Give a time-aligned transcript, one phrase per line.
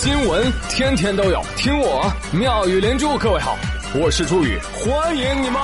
[0.00, 3.18] 新闻天天都有，听我妙语连珠。
[3.18, 3.58] 各位好，
[4.00, 5.60] 我是朱宇，欢迎你们！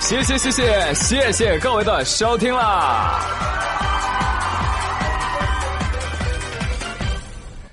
[0.00, 3.20] 谢谢谢谢谢谢各位的收听啦！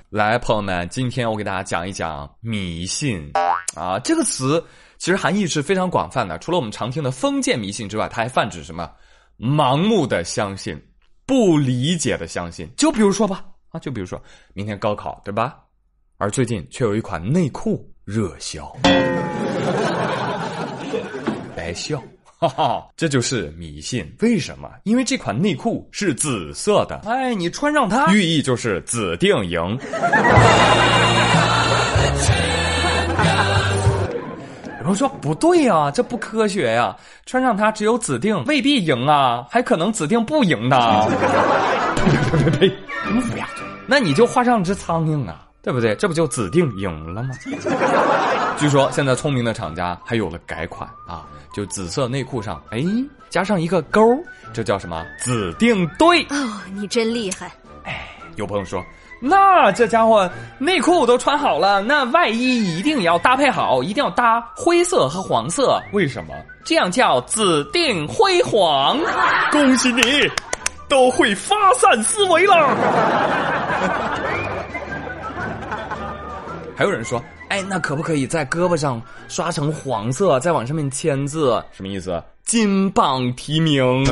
[0.10, 3.32] 来，朋友们，今天我给大家讲一讲迷信
[3.74, 4.62] 啊，这个词
[4.98, 6.38] 其实含义是非常广泛的。
[6.40, 8.92] 除了我们常听的封建迷信之外，它还泛指什么？
[9.44, 10.82] 盲目的相信，
[11.26, 12.66] 不理解的相信。
[12.78, 14.22] 就比如说吧，啊，就比如说
[14.54, 15.58] 明天高考，对吧？
[16.18, 18.74] 而最近却有一款内裤热销，
[21.54, 22.02] 白笑。
[22.40, 24.06] 哈哈，这就是迷信。
[24.20, 24.70] 为什么？
[24.84, 27.02] 因为这款内裤是紫色的。
[27.06, 29.60] 哎，你穿上它，寓意就是紫定赢。
[34.84, 36.94] 有人说不对呀，这不科学呀！
[37.26, 41.08] 穿上它只有指定未必赢啊，还可能指定不赢呢。
[41.96, 42.76] 呸呸呸呸！
[43.06, 43.66] 什么乌鸦嘴？
[43.88, 45.96] 那你就画上只苍蝇啊，对不对？
[45.96, 47.30] 这不就指定赢了吗？
[48.58, 51.26] 据说现在聪明的厂家还有了改款啊。
[51.54, 52.84] 就紫色内裤上，哎，
[53.30, 54.02] 加上一个勾，
[54.52, 55.06] 这叫什么？
[55.20, 57.50] 指定对哦，你真厉害！
[57.86, 58.84] 哎，有朋友说，
[59.26, 66.34] 那这家伙内裤都穿好了，那外衣一定要搭配好，一定要搭灰色和黄色，为什么？
[66.66, 69.00] 这样叫紫定辉煌。
[69.50, 70.02] 恭喜你，
[70.90, 72.76] 都会发散思维了。
[76.76, 77.24] 还有人说。
[77.50, 81.64] 哎，那可不可以在胳膊上刷成黄色，再往上面签字？
[81.72, 82.22] 什么意思？
[82.44, 84.04] 金榜题名？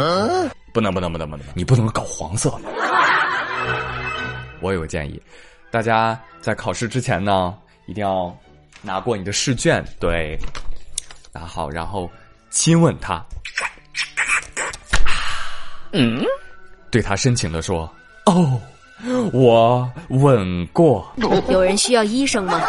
[0.71, 1.45] 不能，不能，不能，不能！
[1.55, 2.53] 你不能搞黄色。
[4.61, 5.21] 我有个建议，
[5.69, 7.53] 大家在考试之前呢，
[7.87, 8.33] 一定要
[8.81, 10.37] 拿过你的试卷，对，
[11.33, 12.09] 拿好，然后
[12.49, 13.21] 亲吻他。
[15.91, 16.23] 嗯，
[16.89, 17.91] 对他深情的说
[18.27, 18.61] ：“哦，
[19.33, 21.11] 我吻过。”
[21.49, 22.61] 有人需要医生吗？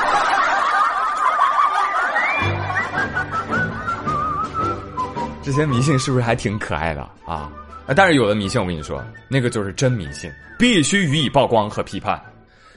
[5.45, 7.51] 这些迷信是不是还挺可爱的啊？
[7.97, 12.21] 但是有的迷信，我跟你说，那个就是真迷信，必须予以曝光和批判。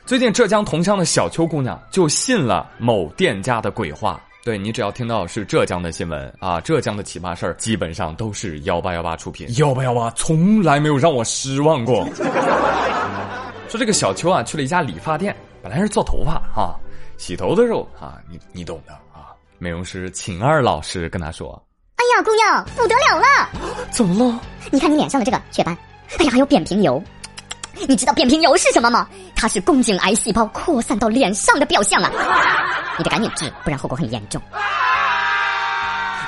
[0.05, 4.21] 最近浙江桐乡的小邱姑娘就信了某店家的鬼话。
[4.43, 9.47] 对你只要听到是浙江的新闻啊，浙江的奇葩事儿，基本上都是幺八幺八出品。
[9.57, 12.07] 幺八幺八从来没有让我失望过。
[13.67, 16.77] 说这个小邱啊，去了一家理发店，本来是做头发啊，
[17.17, 19.33] 洗头的时候啊，你你懂的啊。
[19.57, 21.59] 美容师秦二老师跟他说。
[21.97, 23.50] 哎呀，姑娘，不得了了！
[23.91, 24.39] 怎么了？
[24.72, 25.75] 你看你脸上的这个雀斑，
[26.19, 27.01] 哎呀，还有扁平疣。
[27.88, 29.07] 你知道扁平疣是什么吗？
[29.35, 32.11] 它是宫颈癌细胞扩散到脸上的表象啊！
[32.97, 34.41] 你得赶紧治，不然后果很严重。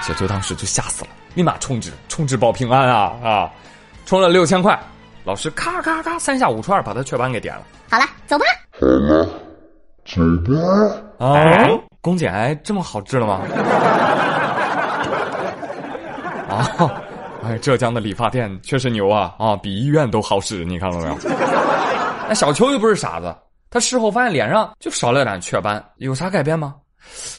[0.02, 3.50] 小秋当时就吓死了，立马充值，充值保平安啊啊！
[4.06, 4.78] 充了六千块，
[5.26, 7.64] 老师咔咔咔三下五除二把他雀斑给点了。
[7.90, 8.46] 好了，走吧。
[8.80, 9.26] 好了，
[10.06, 10.22] 走
[11.20, 11.26] 吧。
[11.26, 11.68] 啊，
[12.00, 13.42] 宫颈癌这么好治了吗？
[16.58, 17.02] 啊，
[17.44, 19.36] 哎，浙江的理发店确实牛啊！
[19.38, 21.18] 啊，比医院都好使，你看到没有？
[22.28, 23.36] 那小邱又不是傻子，
[23.70, 26.76] 他事后发现脸上就少了点雀斑，有啥改变吗？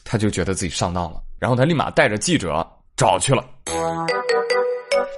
[0.03, 2.65] 他就觉得自己上当了，然后他立马带着记者
[2.95, 3.43] 找去了。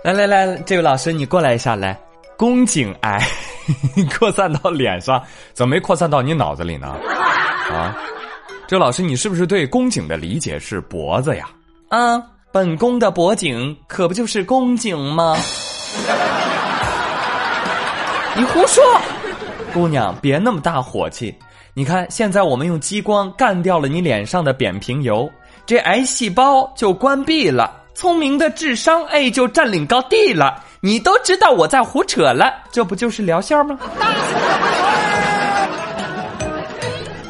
[0.04, 1.98] 来来来，这位老师，你过来一下来。
[2.38, 3.24] 宫颈癌
[4.18, 5.24] 扩散到脸上，
[5.54, 6.88] 怎么没扩散到你脑子里呢？
[7.72, 7.96] 啊，
[8.68, 11.48] 这位老师，你是不是对宫颈的理解是脖子呀？
[11.90, 12.20] 啊。
[12.52, 15.34] 本宫的脖颈可不就是宫颈吗？
[18.36, 18.84] 你胡说，
[19.74, 21.34] 姑娘别那么大火气。
[21.74, 25.32] 你看，现在我们用激光干掉了你脸上的扁平疣，
[25.66, 30.62] 这癌细胞就关闭了，聪明的智商哎就占领高地了。
[30.82, 33.80] 你都知道我在胡扯了，这不就是疗效吗？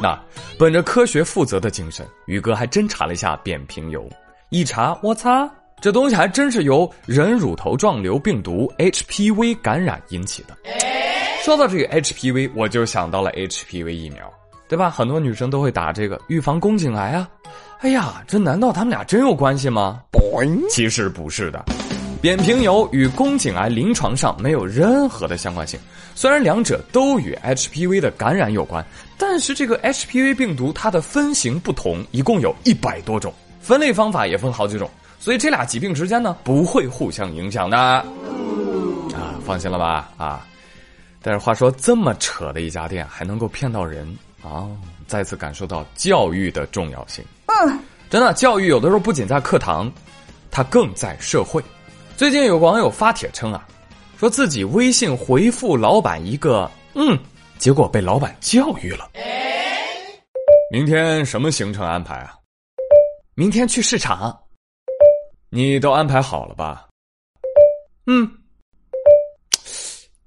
[0.02, 0.18] 那
[0.58, 4.02] 本着科学负责的精神，宇哥还真查了一下扁平疣。
[4.52, 10.54] 一查，我擦，这东西还真是由人乳头状瘤病毒 HPV 感染引起的。
[11.42, 14.30] 说到这个 HPV，我就想到了 HPV 疫苗，
[14.68, 14.90] 对吧？
[14.90, 17.26] 很多女生都会打这个预防宫颈癌啊。
[17.78, 20.02] 哎呀，这难道他们俩真有关系吗？
[20.68, 21.64] 其实不是的，
[22.20, 25.80] 扁平疣与宫颈癌临床上没有任何的相关性。
[26.14, 28.84] 虽然两者都与 HPV 的感染有关，
[29.16, 33.32] 但是这个 HPV 病毒它的分型不同，一共有一百多种。
[33.62, 38.04] 分类方法也分好几种，所以这俩疾病之间呢不会互相影响的，啊，
[39.46, 40.44] 放心了吧啊！
[41.22, 44.04] 但是话说这么扯的一家店还能够骗到人
[44.42, 44.66] 啊，
[45.06, 47.24] 再次感受到教育的重要性。
[47.46, 47.78] 嗯，
[48.10, 49.90] 真的，教育有的时候不仅在课堂，
[50.50, 51.62] 它更在社会。
[52.16, 53.64] 最近有网友发帖称啊，
[54.18, 57.16] 说自己微信回复老板一个“嗯”，
[57.58, 59.08] 结果被老板教育了。
[60.72, 62.34] 明天什么行程安排啊？
[63.34, 64.38] 明天去市场。
[65.48, 66.86] 你都安排好了吧？
[68.06, 68.30] 嗯。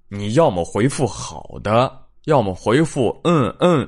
[0.09, 1.91] 你要么回复好的，
[2.25, 3.87] 要么回复嗯嗯，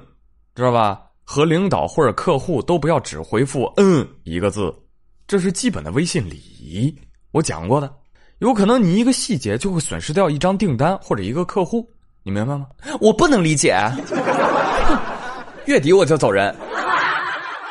[0.54, 1.02] 知道吧？
[1.24, 4.74] 和领导或者客户都不要只回复嗯一个字，
[5.28, 6.96] 这是基本的微信礼仪。
[7.32, 7.92] 我讲过的，
[8.38, 11.90] 有可能你一个细节就会损失掉一张订单或者一个客户，
[12.22, 12.68] 你明白吗？
[13.02, 13.76] 我不能理解。
[15.66, 16.56] 月底我就走人，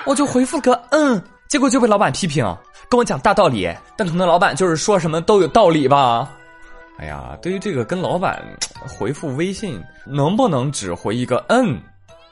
[0.05, 2.45] 我就回复个嗯，结果就被老板批评，
[2.89, 6.31] 跟我讲大道理，但可能老板就是说什么都有道理吧。
[6.99, 8.43] 哎呀，对于这个跟老板
[8.89, 11.81] 回复微信能不能只回一个嗯？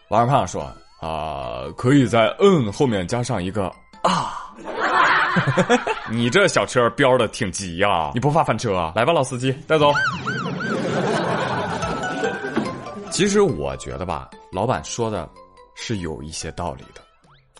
[0.08, 0.62] 王二胖说
[1.00, 3.70] 啊，可以在嗯后面加上一个
[4.02, 4.40] 啊。
[6.10, 8.92] 你这小车飙的挺急呀，你不怕翻车？
[8.94, 9.92] 来吧，老司机，带走。
[13.10, 15.28] 其实我觉得吧，老板说的
[15.74, 17.00] 是有一些道理的，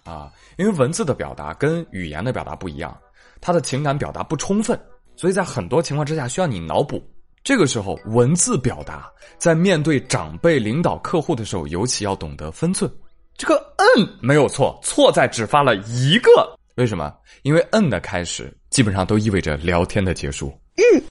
[0.04, 2.96] 啊，因为文字的表达跟语言的表达不一样，
[3.40, 4.78] 他的情感表达不充分，
[5.16, 7.02] 所以在很多情况之下需要你脑补。
[7.42, 12.90] 这个时候，文字表达在面对长辈、领导、客户的时候，尤其要懂得分寸。
[13.36, 13.56] 这个
[13.96, 16.30] “嗯”没有错，错在只发了一个。
[16.76, 17.12] 为什么？
[17.42, 20.48] 因为“嗯”的开始基本上都意味着聊天的结束。
[20.76, 21.02] 嗯。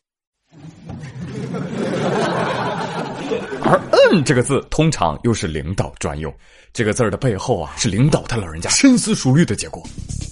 [3.65, 3.79] 而
[4.11, 6.33] “嗯”这个字通常又是领导专用，
[6.73, 9.81] 这个字儿的背后啊，是领导他老人家深思熟虑的结果。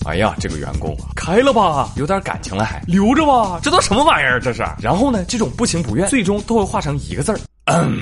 [0.06, 4.39] 哎呀，这个员工啊，开了吧，有点感情了还留着吧，这都什么玩意儿？
[4.39, 4.63] 这是。
[4.80, 7.98] 然后呢，这种不情不愿，最终都会化成一个字儿“嗯”。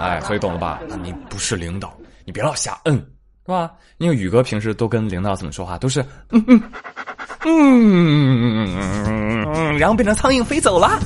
[0.00, 0.80] 哎，所以懂了吧？
[1.02, 1.92] 你不是领导，
[2.24, 2.94] 你别老瞎嗯，
[3.44, 3.70] 是吧？
[3.98, 6.00] 因为宇哥平时都跟领导怎么说话，都是
[6.30, 6.62] 嗯嗯
[7.44, 10.98] 嗯嗯嗯嗯嗯嗯嗯，然后变成苍蝇飞走了。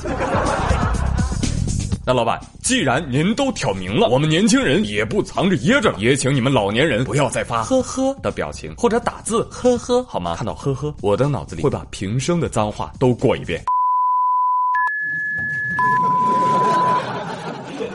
[2.05, 10.35] 那老板，既然您都挑明了，我们年轻人也不藏着掖着了，也请你们老年人不要再发呵呵的表情或者打字呵呵，好吗？
[10.35, 13.63] 看到呵呵，我的脑子里会把平生的脏话都过一遍。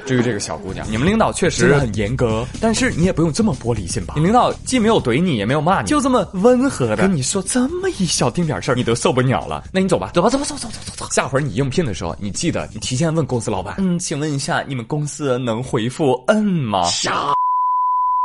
[0.09, 4.15] 至于这个小姑娘，你们领导确实很严格，但是你也不用这么玻璃心吧？
[4.17, 9.65] 你领导既没有怼你，也没有骂你，就这么温和的跟你说这么一小丁点事儿，你都受不了了。
[9.71, 11.07] 那你走吧，走吧，走吧，走走走走走。
[11.11, 16.85] 下回你应聘的时候，你记得你提前问公司老板，嗯，请问一下，你们公司能回复嗯吗？
[16.85, 17.35] 傻，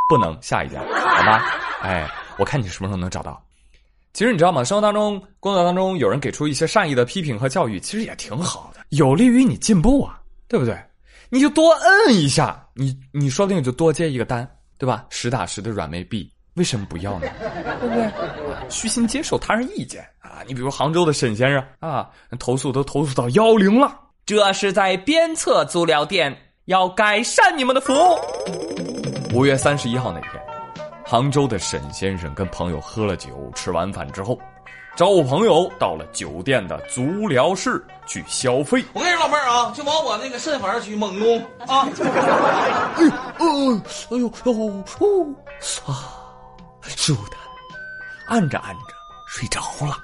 [0.07, 1.43] 不能下一家，好吧？
[1.81, 3.37] 哎，我看你什么时候能找到。
[4.13, 4.63] 其实你知道吗？
[4.63, 10.77] 生活当中、工作当中，有人给出一些善意的批评和教育，其实也挺好的，有利于你进步啊，对不对？
[11.33, 14.47] 你就多摁一下，你你说不定就多接一个单，
[14.77, 15.03] 对吧？
[15.09, 17.27] 实打实的软妹币，为什么不要呢？
[17.81, 18.69] 对不对？
[18.69, 20.43] 虚心接受他人意见啊！
[20.45, 22.07] 你比如杭州的沈先生啊，
[22.37, 29.33] 投诉都投诉到幺零了，这是在鞭策足疗店要改善你们的服务。
[29.33, 30.33] 五月三十一号那天，
[31.03, 34.39] 杭州的沈先生跟朋友喝了酒，吃完饭之后。
[34.95, 38.83] 找我朋友到了酒店的足疗室去消费。
[38.93, 41.87] 我跟你说，老妹儿啊，就往我那个肾房上去猛攻啊！
[42.97, 43.81] 哎，呦，哎呦，
[44.11, 44.27] 哎呦，
[44.99, 45.25] 哦，
[45.87, 46.13] 啊，
[46.83, 48.81] 舒坦，按着按着
[49.27, 49.97] 睡着了。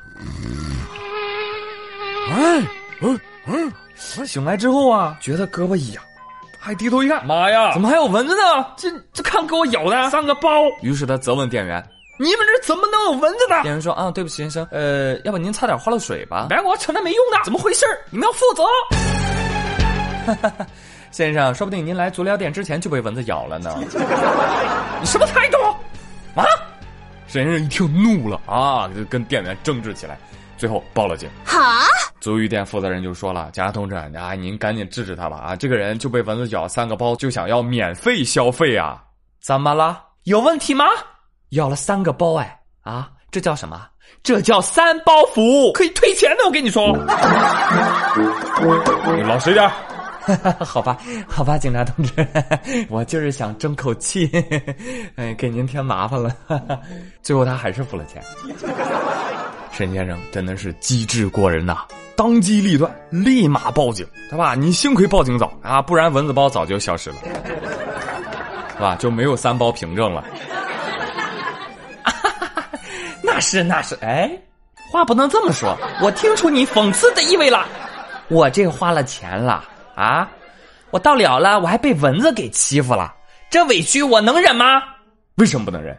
[2.31, 2.59] 哎，
[3.01, 6.03] 嗯嗯，醒来之后啊，觉得胳膊一痒，
[6.59, 8.65] 还低头一看，妈呀，怎么还有蚊子呢？
[8.75, 10.49] 这这看给我咬的三个包。
[10.81, 11.87] 于是他责问店员。
[12.21, 13.61] 你们这怎么能有蚊子呢？
[13.61, 16.47] 店员说：“啊，对不起，先生，呃，要不您擦点花露水吧？
[16.49, 18.61] 别给我扯那没用的，怎么回事你们要负责。
[21.11, 23.73] 先生，说不定您来足疗店之前就被蚊子咬了呢。
[23.79, 23.85] 你
[25.05, 25.57] 什么态度？
[26.35, 26.43] 啊！
[27.25, 30.19] 沈先生一听怒了啊，就跟店员争执起来，
[30.57, 31.29] 最后报了警。
[31.45, 31.85] 哈！
[32.19, 35.37] 足浴店负责人就说了：“警察同志啊，您赶紧制止他吧！
[35.37, 39.01] 啊，这个人就被蚊子咬三个包，就想要免费消费啊？
[39.41, 40.03] 怎么了？
[40.25, 40.83] 有问题吗？”
[41.49, 43.87] 要了三个包哎啊，这叫什么？
[44.23, 46.45] 这叫三包服务，可以退钱的。
[46.45, 46.95] 我跟你说，
[49.27, 49.69] 老实点
[50.59, 52.27] 好吧，好吧，警察同志，
[52.89, 54.29] 我就是想争口气，
[55.15, 56.35] 哎，给您添麻烦了。
[57.23, 58.21] 最后他还是付了钱。
[59.71, 64.53] 沈先生真的是机智过人呐，当机立断，立马报警，对吧？
[64.55, 67.15] 你幸亏报警早啊，不然蚊子包早就消失了，
[68.75, 68.95] 是吧？
[68.97, 70.23] 就没有三包凭证了。
[73.39, 74.29] 那是那是，哎，
[74.91, 75.73] 话不能这么说。
[76.03, 77.65] 我听出你讽刺的意味了。
[78.27, 79.63] 我这花了钱了
[79.95, 80.29] 啊，
[80.91, 83.13] 我到了了，我还被蚊子给欺负了，
[83.49, 84.81] 这委屈我能忍吗？
[85.35, 85.97] 为什么不能忍？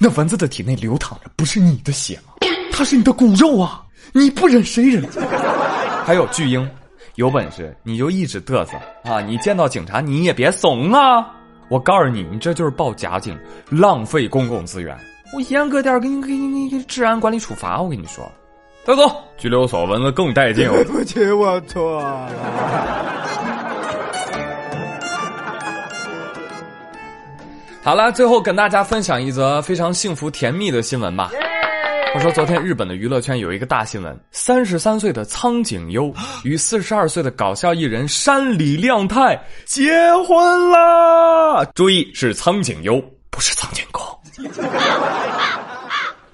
[0.00, 2.32] 那蚊子的体内流淌着不是你的血吗？
[2.72, 3.84] 它是你的骨肉啊！
[4.14, 5.06] 你不忍谁忍？
[6.06, 6.66] 还有巨婴，
[7.16, 9.20] 有本事你就一直嘚瑟啊！
[9.20, 11.34] 你见到警察你也别怂啊！
[11.68, 14.98] 我告诉你，你这就是报假警，浪费公共资源。
[15.34, 17.80] 我严格点给你给你给你治安管理处罚。
[17.80, 18.30] 我跟你说，
[18.84, 19.02] 带走
[19.36, 20.66] 拘留所，闻了更带劲。
[20.68, 22.28] 对不起，我错了。
[27.82, 31.30] 好了，最后跟大家分享一则非常幸福甜蜜的新闻吧。
[32.14, 36.10] 我说，昨天日本的娱乐圈有一个大新闻：三十三岁的苍井优
[36.42, 39.92] 与四十二岁的搞笑艺人山里亮太结
[40.26, 41.70] 婚了。
[41.74, 42.98] 注意，是苍井优，
[43.30, 44.02] 不是苍井空。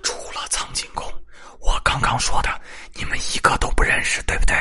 [0.03, 1.11] 除了苍井空，
[1.61, 2.51] 我刚刚说的
[2.95, 3.39] 你们一
[4.05, 4.55] 个都不认识，对不对？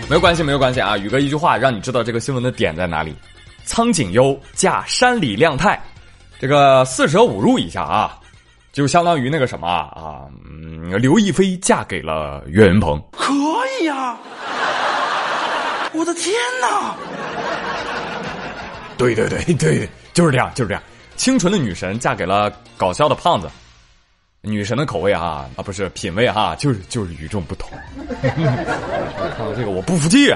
[0.08, 0.98] 没有关系，没有关系啊！
[0.98, 3.14] 宇哥一句话让你知道这个新闻的点在哪里。
[3.64, 5.80] 苍井优嫁山里亮太，
[6.40, 8.18] 这个四舍五入一下啊，
[8.72, 13.32] 就相当于那个什么啊，嗯，刘亦菲嫁给了岳云鹏，可
[13.80, 14.18] 以呀！
[15.92, 16.96] 我的天哪！
[18.96, 20.82] 对对对对，就是这样，就是这样。
[21.20, 23.46] 清纯的女神嫁给了搞笑的胖子，
[24.40, 27.70] 女神的口味啊啊不是品味哈，就是就是与众不同。
[28.22, 30.28] 看到这个我不服气，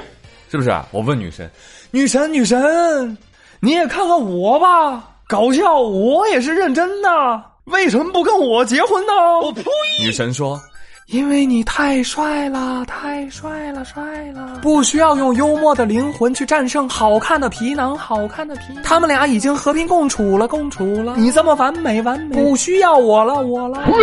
[0.51, 0.71] 是不是？
[0.91, 1.51] 我问女神。
[1.91, 3.17] 女神，女神，
[3.61, 9.13] 你也看看我吧，搞笑，我也是认真的，为什么不跟我结婚呢？
[9.43, 9.65] 我呸！
[10.03, 10.61] 女神说
[11.07, 18.83] ：“因为你太帅了，太帅了，帅了，不需要用幽默的灵魂去战胜好看的皮囊，好看的皮囊。
[18.83, 21.15] 他们俩已经和平共处了，共处了。
[21.19, 23.87] 你这么完美，完美，不需要我了，我了。”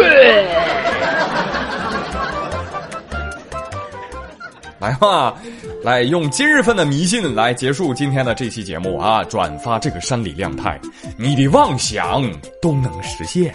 [4.79, 5.35] 来吧，
[5.83, 9.23] 来用今日份的迷信来结束今天的这期节目啊！
[9.25, 10.79] 转发这个山里亮太，
[11.17, 12.23] 你的妄想
[12.59, 13.53] 都能实现。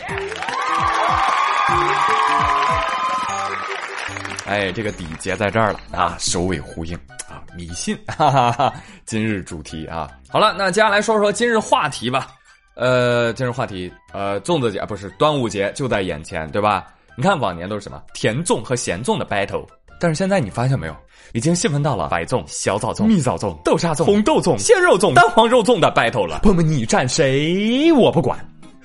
[4.46, 6.96] 哎，这个底结在这儿了啊，首尾呼应
[7.28, 8.72] 啊，迷信，哈 哈哈！
[9.04, 12.28] 今日主题啊，好了，那接下来说说今日话题吧。
[12.76, 16.86] 呃，今日话题，呃，粽子节不是端午节就在眼前，对吧？
[17.16, 19.66] 你看往年都是什么甜粽和咸粽的 battle，
[19.98, 20.94] 但是现在你发现没有？
[21.32, 26.38] 已经细分到了白粽、小枣粽、蜜枣粽、豆沙粽、红豆粽、鲜肉粽、蛋黄肉粽的 battle 了。
[26.42, 28.38] 朋友们，你站谁我不管，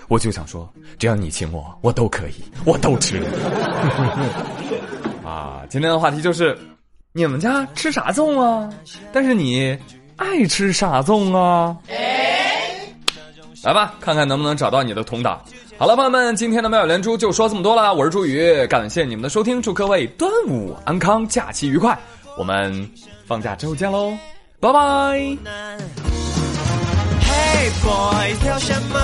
[0.08, 3.22] 我就想说，只要你请我，我都可以，我都吃。
[5.32, 6.58] 啊，今天的话题就是，
[7.14, 8.70] 你们家吃啥粽啊？
[9.14, 9.78] 但是你
[10.18, 11.78] 爱吃啥粽啊？
[13.64, 15.42] 来吧，看看能不能找到你的同党。
[15.78, 17.94] 好了，朋友们，今天的妙语连珠就说这么多了。
[17.94, 21.98] 我是朱宇，感谢你们的收听，祝各位端午安康，假期愉快。
[22.38, 22.92] 我们
[23.26, 24.12] 放假之后见喽，
[24.60, 24.80] 拜拜。
[27.24, 29.00] Hey boys，挑什么？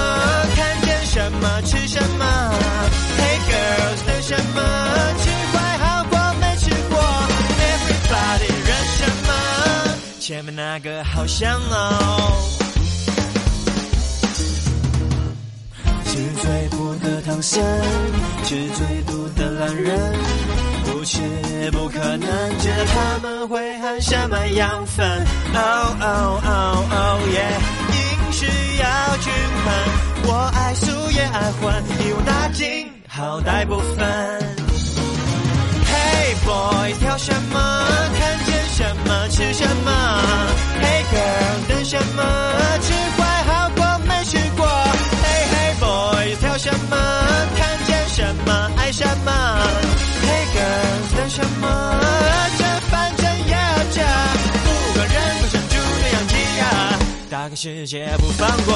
[0.58, 2.26] 看见什么吃什么
[3.18, 5.37] ？Hey girls，等什么？
[10.28, 12.38] 前面那个好香哦。
[16.04, 17.64] 吃最苦的唐僧，
[18.44, 20.14] 吃最毒的懒人。
[20.84, 21.22] 不是
[21.72, 25.08] 不可能，觉得他们会含什么养分
[25.54, 27.56] ？Oh oh oh oh yeah，
[27.94, 28.46] 饮食
[28.82, 29.32] 要均
[29.64, 34.57] 衡，我爱素也爱荤，一网打尽，好歹不分。
[36.48, 37.60] Boy，挑什么？
[38.18, 39.92] 看见什么吃什么
[40.82, 42.24] ？Hey girl，等什么？
[42.82, 46.96] 吃坏好过没吃过？Hey hey boys，挑什么？
[47.58, 49.32] 看见什么爱什么
[50.24, 51.66] ？Hey girl 等什么？
[52.58, 53.58] 这反正也要
[53.92, 54.04] 嫁，
[54.64, 56.64] 不管人不像猪那样挤压，
[57.30, 58.74] 打开世界不放过。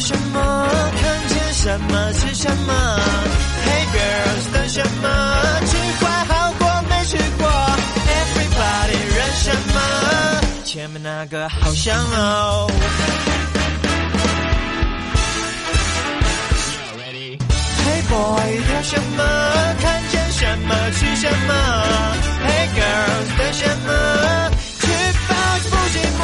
[0.00, 0.68] 什么？
[1.00, 2.72] 看见什么吃什么
[3.64, 5.08] ？Hey girls，等什么？
[5.66, 7.46] 吃坏好过没吃过
[8.06, 9.76] ？Everybody 认什么？
[10.64, 12.70] 前面那个好香哦。
[17.86, 19.22] Hey boy，要什么？
[19.80, 21.54] 看见什么吃什么
[22.44, 24.50] ？Hey girls，等什么？
[24.80, 24.82] 吃
[25.28, 25.34] 饱
[25.70, 26.22] 不寂寞。